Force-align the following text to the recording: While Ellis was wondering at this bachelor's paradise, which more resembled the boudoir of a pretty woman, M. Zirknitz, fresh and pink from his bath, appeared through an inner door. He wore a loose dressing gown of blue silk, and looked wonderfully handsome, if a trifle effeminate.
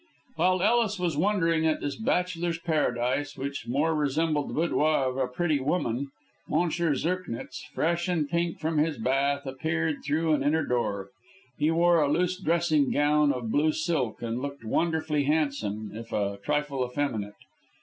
While 0.35 0.63
Ellis 0.63 0.97
was 0.97 1.15
wondering 1.15 1.67
at 1.67 1.79
this 1.79 1.95
bachelor's 1.95 2.57
paradise, 2.57 3.37
which 3.37 3.67
more 3.67 3.93
resembled 3.93 4.49
the 4.49 4.53
boudoir 4.55 5.05
of 5.07 5.15
a 5.17 5.27
pretty 5.27 5.59
woman, 5.59 6.07
M. 6.51 6.71
Zirknitz, 6.71 7.61
fresh 7.75 8.07
and 8.07 8.27
pink 8.27 8.57
from 8.57 8.79
his 8.79 8.97
bath, 8.97 9.45
appeared 9.45 9.97
through 10.03 10.33
an 10.33 10.41
inner 10.41 10.65
door. 10.65 11.09
He 11.59 11.69
wore 11.69 12.01
a 12.01 12.09
loose 12.11 12.39
dressing 12.41 12.89
gown 12.89 13.31
of 13.31 13.51
blue 13.51 13.73
silk, 13.73 14.23
and 14.23 14.41
looked 14.41 14.65
wonderfully 14.65 15.25
handsome, 15.25 15.91
if 15.93 16.11
a 16.11 16.39
trifle 16.43 16.83
effeminate. 16.83 17.35